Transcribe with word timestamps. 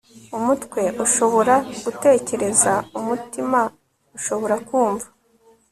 umutwe, 0.37 0.81
ushobora 1.05 1.55
gutekereza; 1.83 2.73
umutima, 2.99 3.59
ushobora 4.17 4.55
kumva 4.67 5.07